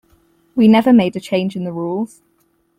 [0.55, 2.23] We never made a change in the rules.